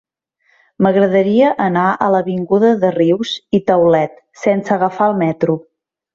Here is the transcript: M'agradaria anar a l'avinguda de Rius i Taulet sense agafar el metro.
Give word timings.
M'agradaria 0.85 1.51
anar 1.65 1.83
a 2.05 2.07
l'avinguda 2.13 2.71
de 2.85 2.91
Rius 2.95 3.35
i 3.59 3.61
Taulet 3.69 4.17
sense 4.47 4.75
agafar 4.79 5.13
el 5.13 5.17
metro. 5.23 5.61